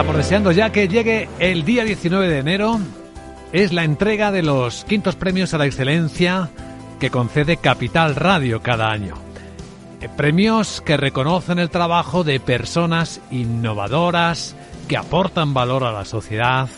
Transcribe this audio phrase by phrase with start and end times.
[0.00, 2.80] Estamos deseando ya que llegue el día 19 de enero.
[3.52, 6.48] Es la entrega de los quintos premios a la excelencia
[6.98, 9.12] que concede Capital Radio cada año.
[10.00, 14.56] Eh, premios que reconocen el trabajo de personas innovadoras,
[14.88, 16.70] que aportan valor a la sociedad,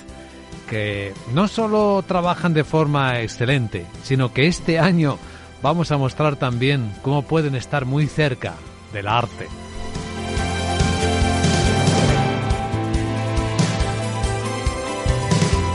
[0.69, 5.17] que no solo trabajan de forma excelente, sino que este año
[5.63, 8.55] vamos a mostrar también cómo pueden estar muy cerca
[8.93, 9.47] del arte.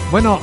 [0.09, 0.39] Bueno,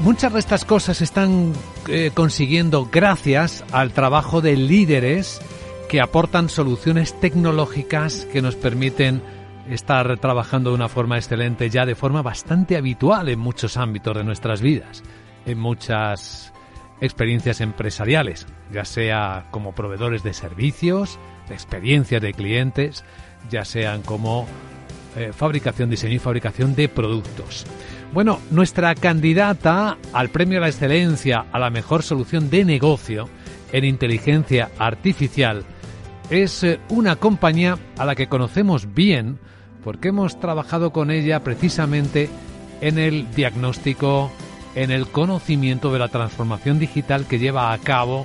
[0.00, 1.52] muchas de estas cosas están
[1.88, 5.40] eh, consiguiendo gracias al trabajo de líderes
[5.88, 9.22] que aportan soluciones tecnológicas que nos permiten
[9.70, 14.24] estar trabajando de una forma excelente ya de forma bastante habitual en muchos ámbitos de
[14.24, 15.04] nuestras vidas,
[15.46, 16.52] en muchas
[17.00, 23.04] experiencias empresariales, ya sea como proveedores de servicios, de experiencias de clientes,
[23.50, 24.48] ya sean como
[25.16, 27.64] eh, fabricación, diseño y fabricación de productos.
[28.12, 33.28] Bueno, nuestra candidata al premio a la excelencia a la mejor solución de negocio
[33.72, 35.64] en inteligencia artificial
[36.30, 39.38] es eh, una compañía a la que conocemos bien
[39.84, 42.28] porque hemos trabajado con ella precisamente
[42.80, 44.30] en el diagnóstico,
[44.74, 48.24] en el conocimiento de la transformación digital que lleva a cabo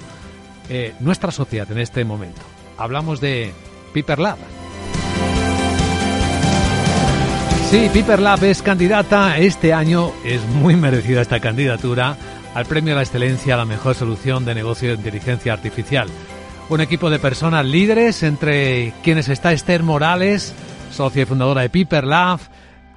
[0.69, 2.41] eh, nuestra sociedad en este momento.
[2.77, 3.53] Hablamos de
[3.93, 4.60] Piper Lab.
[7.71, 9.37] Sí, Piper Lab es candidata.
[9.37, 12.17] Este año es muy merecida esta candidatura
[12.53, 16.09] al premio a la excelencia a la mejor solución de negocio de inteligencia artificial.
[16.67, 20.53] Un equipo de personas líderes, entre quienes está Esther Morales,
[20.89, 22.41] socia y fundadora de Piper Lab,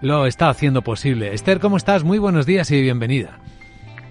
[0.01, 1.33] lo está haciendo posible.
[1.33, 2.03] Esther, ¿cómo estás?
[2.03, 3.39] Muy buenos días y bienvenida.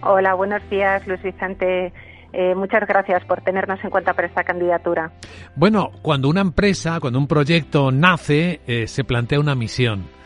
[0.02, 1.92] Hola, buenos días, Luis Vicente.
[2.32, 5.12] Eh, muchas gracias por tenernos en cuenta para esta candidatura.
[5.58, 10.23] Bueno, cuando una empresa, cuando un proyecto nace, eh, se plantea una misión.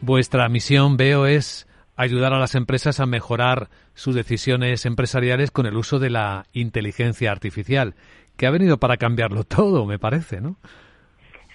[0.00, 1.66] Vuestra misión, veo, es
[1.96, 7.32] ayudar a las empresas a mejorar sus decisiones empresariales con el uso de la inteligencia
[7.32, 7.94] artificial,
[8.36, 10.56] que ha venido para cambiarlo todo, me parece, ¿no?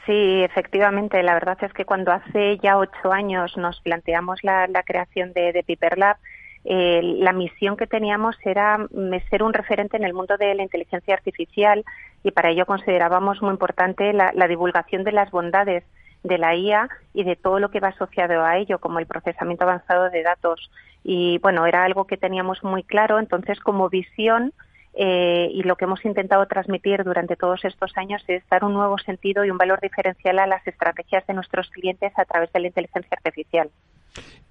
[0.06, 1.24] Sí, efectivamente.
[1.24, 5.64] La verdad es que cuando hace ya ocho años nos planteamos la, creación de, de
[5.64, 6.18] Piper Lab,
[6.66, 10.64] eh, la misión que teníamos era mm, ser un referente en el mundo de la
[10.64, 11.86] inteligencia artificial
[12.22, 15.84] y para ello considerábamos muy importante la divulgación de las bondades
[16.24, 19.66] de la IA y de todo lo que va asociado a ello, como el procesamiento
[19.66, 20.72] avanzado de datos.
[21.04, 24.54] Y bueno, era algo que teníamos muy claro, entonces como visión
[24.96, 28.98] eh, y lo que hemos intentado transmitir durante todos estos años es dar un nuevo
[29.00, 32.68] sentido y un valor diferencial a las estrategias de nuestros clientes a través de la
[32.68, 33.70] inteligencia artificial.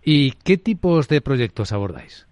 [0.05, 2.27] ¿Y qué tipos de proyectos abordáis?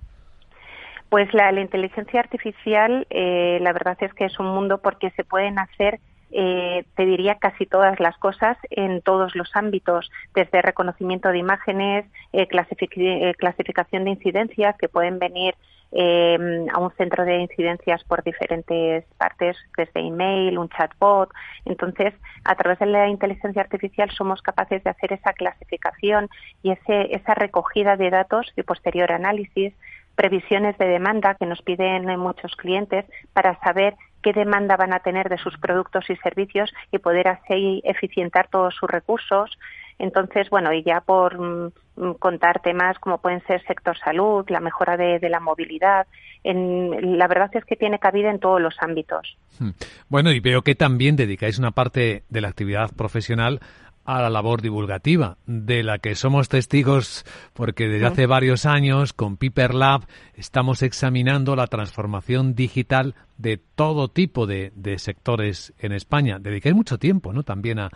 [1.08, 5.58] Pues la, inteligencia artificial, eh, la verdad es que es un mundo porque se pueden
[5.58, 6.00] hacer
[6.32, 12.06] eh, te diría casi todas las cosas en todos los ámbitos, desde reconocimiento de imágenes,
[12.32, 15.54] eh, eh, clasificación de incidencias que pueden venir
[15.92, 21.30] em, a un centro de incidencias por diferentes partes, desde email, un chatbot.
[21.64, 22.14] Entonces,
[22.44, 26.28] a través de la inteligencia artificial somos capaces de hacer esa clasificación
[26.62, 29.74] y ese, esa recogida de datos y posterior análisis
[30.14, 35.28] previsiones de demanda que nos piden muchos clientes para saber qué demanda van a tener
[35.28, 39.58] de sus productos y servicios y poder así eficientar todos sus recursos.
[39.98, 44.96] Entonces, bueno, y ya por mm, contar temas como pueden ser sector salud, la mejora
[44.96, 46.06] de, la movilidad,
[46.42, 49.36] en, la verdad es que tiene cabida en todos los ámbitos.
[49.58, 49.70] Hmm.
[50.08, 53.60] Bueno, y veo que también dedicáis una parte de la actividad profesional
[54.04, 59.36] a la labor divulgativa, de la que somos testigos porque desde hace varios años con
[59.36, 66.38] Piper Lab estamos examinando la transformación digital de todo tipo de, sectores en España.
[66.38, 67.42] Dedicáis mucho tiempo ¿no?
[67.42, 67.90] también a,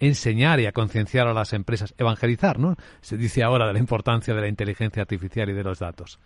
[0.00, 2.74] enseñar y a concienciar a las empresas, evangelizar, ¿no?
[3.00, 6.18] Se dice ahora de la importancia de la inteligencia artificial y de los datos.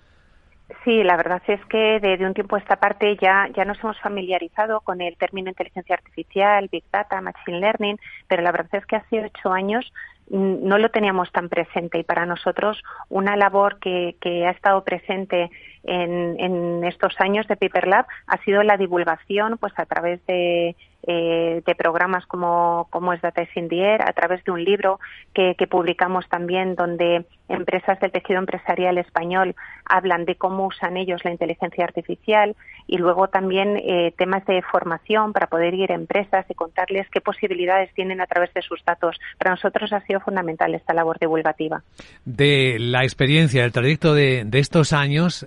[0.84, 3.98] Sí, la verdad es que de, un tiempo a esta parte ya, ya nos hemos
[4.00, 7.98] familiarizado con el término inteligencia artificial, Big Data, Machine Learning,
[8.28, 9.90] pero la verdad es que hace ocho años
[10.28, 14.84] mm, no lo teníamos tan presente y para nosotros una labor que, que ha estado
[14.84, 15.50] presente
[15.84, 20.76] en, en, estos años de Paper Lab ha sido la divulgación pues a través de,
[21.06, 24.98] eh, de programas como, como es Data in the Air, a través de un libro
[25.32, 29.54] que, publicamos también donde empresas del tejido empresarial español
[29.84, 35.32] hablan de cómo usan ellos la inteligencia artificial y luego también eh, temas de formación
[35.32, 39.18] para poder ir a empresas y contarles qué posibilidades tienen a través de sus datos.
[39.38, 41.82] Para nosotros ha sido fundamental esta labor divulgativa.
[42.24, 45.46] De la experiencia, del trayecto de, de estos años,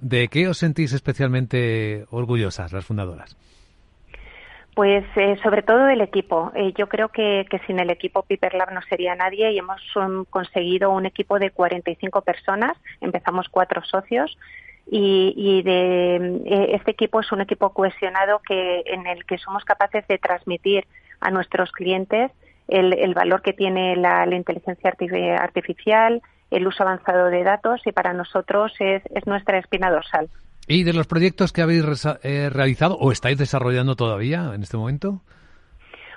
[0.00, 3.36] ¿de qué os sentís especialmente orgullosas las fundadoras?
[4.74, 6.52] Pues eh, sobre todo el equipo.
[6.54, 10.24] Eh, yo creo que, sin el equipo Piper Lab no sería nadie y hemos um,
[10.24, 12.76] conseguido un equipo de 45 personas.
[13.00, 14.38] Empezamos cuatro socios
[14.90, 16.16] y, de
[16.46, 20.86] eh, este equipo es un equipo cohesionado que en el que somos capaces de transmitir
[21.20, 22.30] a nuestros clientes
[22.68, 24.94] el, valor que tiene la, inteligencia
[25.40, 30.28] artificial, el uso avanzado de datos y para nosotros es, es nuestra espina dorsal.
[30.66, 31.84] ¿Y de los proyectos que habéis
[32.22, 35.20] eh, realizado o estáis desarrollando todavía en este momento?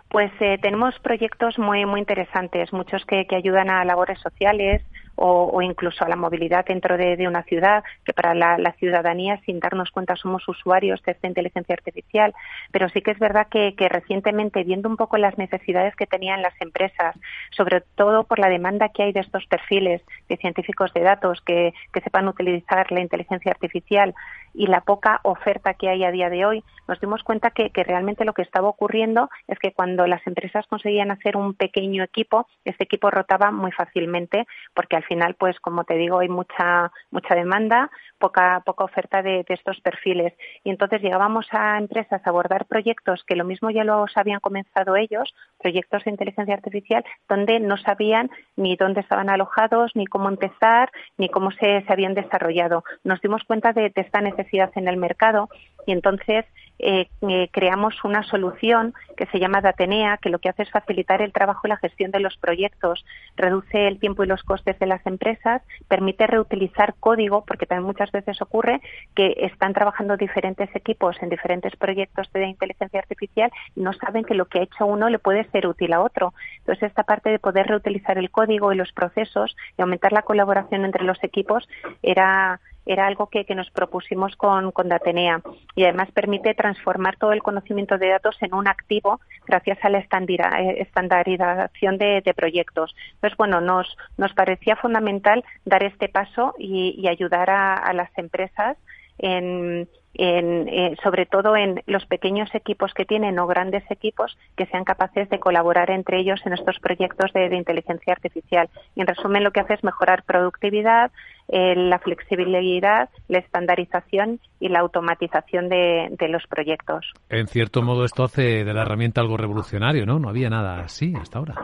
[0.09, 4.83] Pues eh, tenemos proyectos muy muy interesantes, muchos que, que ayudan a labores sociales,
[5.15, 9.91] o, incluso a la movilidad dentro de, una ciudad, que para la, ciudadanía, sin darnos
[9.91, 12.33] cuenta, somos usuarios de esta inteligencia artificial.
[12.71, 16.59] Pero sí que es verdad que, recientemente, viendo un poco las necesidades que tenían las
[16.61, 17.15] empresas,
[17.51, 21.73] sobre todo por la demanda que hay de estos perfiles de científicos de datos que,
[22.03, 24.13] sepan utilizar la inteligencia artificial
[24.53, 28.25] y la poca oferta que hay a día de hoy, nos dimos cuenta que, realmente
[28.25, 32.83] lo que estaba ocurriendo es que cuando las empresas conseguían hacer un pequeño equipo, este
[32.83, 37.89] equipo rotaba muy fácilmente porque al final, pues como te digo, hay mucha mucha demanda,
[38.19, 40.33] poca poca oferta de, estos perfiles
[40.63, 44.95] y entonces llegábamos a empresas a abordar proyectos que lo mismo ya los habían comenzado
[44.95, 50.89] ellos, proyectos de inteligencia artificial, donde no sabían ni dónde estaban alojados, ni cómo empezar,
[51.17, 52.83] ni cómo se, se habían desarrollado.
[53.03, 55.49] Nos dimos cuenta de esta necesidad en el mercado
[55.85, 56.45] y entonces
[56.79, 61.21] eh, eh, creamos una solución que se llama Datenea, que lo que hace es facilitar
[61.21, 63.05] el trabajo y la gestión de los proyectos,
[63.37, 68.11] reduce el tiempo y los costes de las empresas, permite reutilizar código, porque también muchas
[68.11, 68.81] veces ocurre
[69.15, 74.33] que están trabajando diferentes equipos en diferentes proyectos de inteligencia artificial y no saben que
[74.33, 76.33] lo que ha hecho uno le puede ser útil a otro.
[76.59, 80.85] Entonces, esta parte de poder reutilizar el código y los procesos y aumentar la colaboración
[80.85, 81.69] entre los equipos
[82.01, 85.41] era era algo que, nos propusimos con, con Datenea
[85.75, 89.99] y además permite transformar todo el conocimiento de datos en un activo gracias a la
[89.99, 92.95] eh, estandarización de, proyectos.
[93.15, 98.77] Entonces, bueno, nos, nos parecía fundamental dar este paso y, ayudar a las empresas
[99.17, 104.83] en, eh, sobre todo en los pequeños equipos que tienen o grandes equipos que sean
[104.83, 108.69] capaces de colaborar entre ellos en estos proyectos de, inteligencia artificial.
[108.95, 111.11] Y en resumen, lo que hace es mejorar productividad,
[111.47, 117.11] eh, la flexibilidad, la estandarización y la automatización de, de, los proyectos.
[117.29, 120.19] En cierto modo, esto hace de la herramienta algo revolucionario, ¿no?
[120.19, 121.55] No había nada así hasta ahora.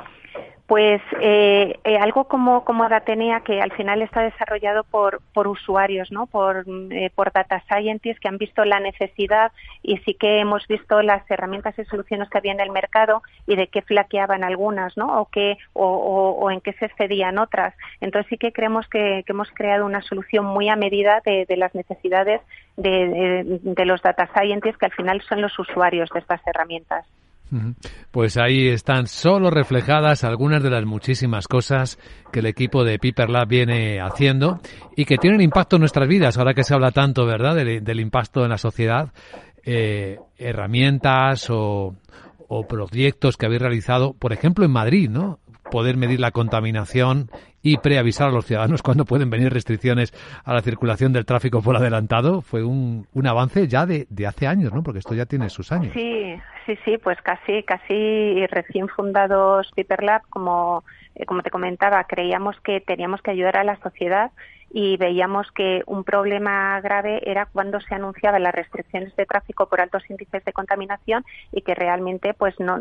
[0.69, 6.11] Pues eh, eh, algo como, como Datenea, que al final está desarrollado por, por usuarios,
[6.11, 6.27] ¿no?
[6.27, 9.51] Por, eh, por data scientists que han visto la necesidad
[9.81, 13.55] y sí que hemos visto las herramientas y soluciones que había en el mercado y
[13.55, 15.19] de qué flaqueaban algunas, ¿no?
[15.19, 15.87] O, qué, o,
[16.39, 17.73] o, en qué se excedían otras.
[17.99, 21.57] Entonces sí que creemos que, que hemos creado una solución muy a medida de, de
[21.57, 22.41] las necesidades
[22.77, 27.07] de, de, de los data scientists que al final son los usuarios de estas herramientas.
[28.11, 31.97] Pues ahí están solo reflejadas algunas de las muchísimas cosas
[32.31, 34.59] que el equipo de Piper Lab viene haciendo
[34.95, 38.43] y que tienen impacto en nuestras vidas, ahora que se habla tanto, ¿verdad?, del, impacto
[38.43, 39.11] en la sociedad.
[39.63, 41.95] Eh, herramientas o,
[42.47, 45.39] o proyectos que habéis realizado, por ejemplo, en Madrid, ¿no?
[45.71, 47.29] Poder medir la contaminación
[47.61, 51.75] y preavisar a los ciudadanos cuando pueden venir restricciones a la circulación del tráfico por
[51.75, 54.83] adelantado fue un, un avance ya de, de, hace años, ¿no?
[54.83, 55.93] Porque esto ya tiene sus años.
[55.93, 60.83] Sí, sí, sí, pues casi, casi recién fundados Piper Lab, como,
[61.15, 64.31] eh, como te comentaba, creíamos que teníamos que ayudar a la sociedad
[64.71, 69.81] y veíamos que un problema grave era cuando se anunciaban las restricciones de tráfico por
[69.81, 72.77] altos índices de contaminación y que realmente pues no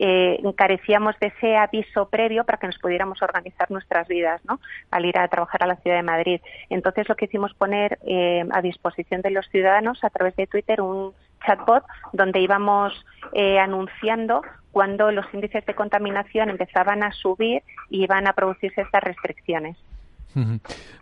[0.00, 4.60] eh, carecíamos de ese aviso previo para que nos pudiéramos organizar nuestras vidas, ¿no?
[4.90, 6.40] Al ir a trabajar a la ciudad de Madrid.
[6.70, 10.80] Entonces lo que hicimos poner eh, a disposición de los ciudadanos a través de Twitter
[10.80, 11.12] un
[11.44, 12.92] chatbot donde íbamos
[13.32, 19.02] eh, anunciando cuando los índices de contaminación empezaban a subir y iban a producirse estas
[19.02, 19.76] restricciones.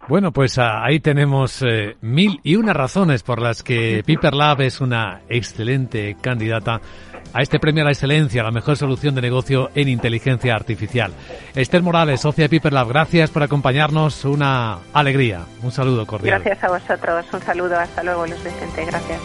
[0.09, 4.61] Bueno, pues ah, ahí tenemos eh, mil y una razones por las que Piper Lab
[4.61, 6.81] es una excelente candidata
[7.33, 11.13] a este premio a la excelencia, la mejor solución de negocio en inteligencia artificial.
[11.55, 14.25] Esther Morales, socia de Piper Lab, gracias por acompañarnos.
[14.25, 15.41] Una alegría.
[15.63, 16.41] Un saludo cordial.
[16.41, 17.27] Gracias a vosotros.
[17.33, 17.79] Un saludo.
[17.79, 18.85] Hasta luego, Luis Vicente.
[18.85, 19.21] Gracias.